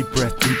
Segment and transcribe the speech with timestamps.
[0.00, 0.59] deep breath, deep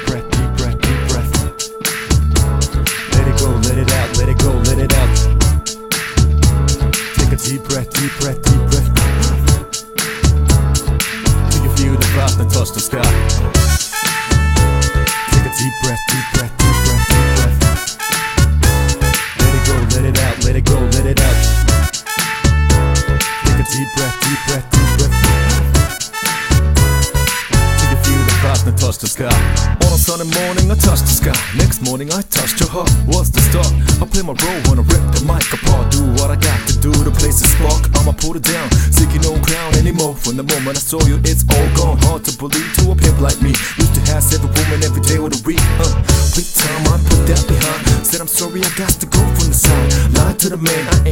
[30.20, 31.40] A morning, I touch the sky.
[31.56, 32.92] Next morning, I touched your heart.
[33.08, 33.72] What's the start?
[34.00, 35.88] I play my role when I rip the mic apart.
[35.88, 37.88] Do what I got to do to place a spark.
[37.96, 40.12] I'ma put it down, seeking no crown anymore.
[40.12, 41.96] From the moment I saw you, it's all gone.
[42.04, 43.56] Hard to believe to a pimp like me.
[43.80, 45.64] Used to have every woman every day with a week.
[45.80, 45.88] Uh,
[46.36, 47.80] quick time, I put that behind.
[48.04, 49.88] Said I'm sorry, I got to go from the side.
[50.20, 51.09] Lied to the man, I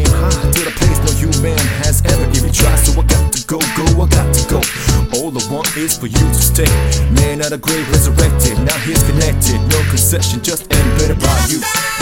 [5.77, 6.71] is for you to stay.
[7.13, 8.59] Man out of grave, resurrected.
[8.65, 9.59] Now he's connected.
[9.69, 11.98] No concession, just embedded by you.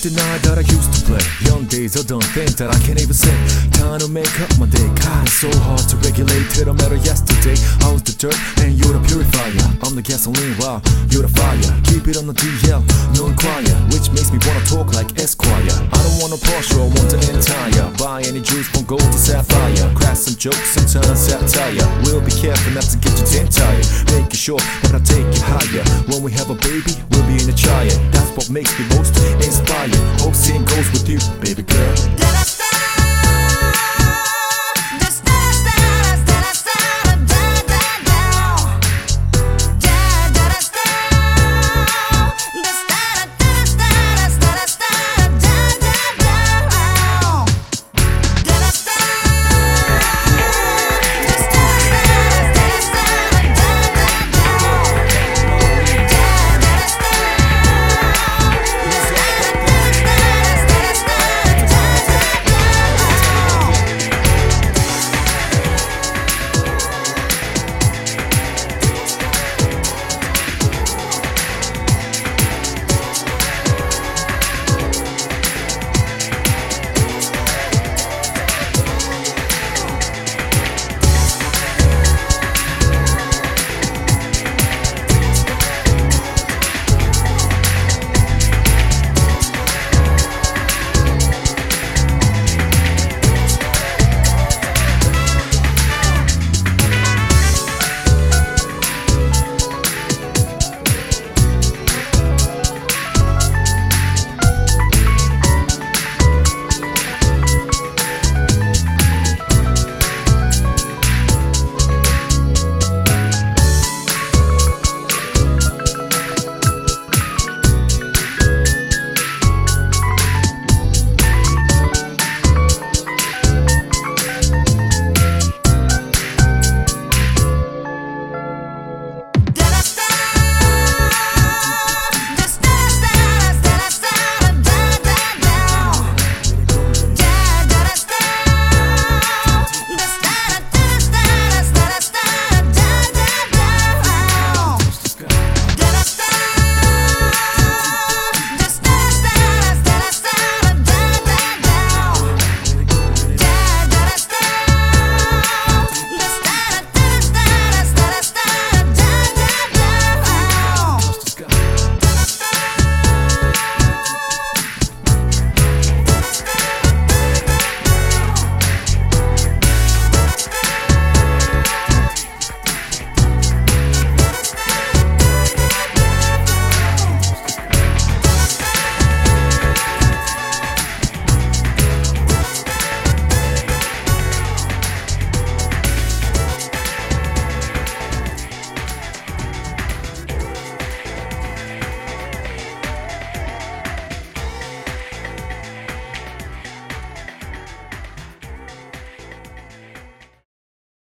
[0.00, 1.20] Won't deny that I used to play.
[1.44, 3.36] Young days are done, things that I can't even say.
[3.76, 4.88] Time to make up my day.
[4.96, 6.48] God, it's so hard to regulate.
[6.56, 7.52] Till I met her yesterday.
[7.84, 9.52] I was the dirt and you're the purifier.
[9.84, 10.80] I'm the gasoline, wow,
[11.12, 11.68] you're the fire.
[11.84, 12.80] Keep it on the DL,
[13.12, 13.76] no inquire.
[13.92, 15.68] Which makes me wanna talk like Esquire.
[15.68, 17.79] I don't want a Porsche, I want an entire
[18.10, 19.86] buy any jewels from gold to sapphire.
[19.94, 21.86] Crack some jokes and turn satire.
[22.02, 23.86] We'll be careful not to get you damn tired.
[24.10, 25.84] Making sure that I take you higher.
[26.10, 27.94] When we have a baby, we'll be in a child.
[28.10, 29.14] That's what makes me most
[29.46, 29.94] inspired.
[30.18, 32.49] Hope seeing goes with you, baby girl.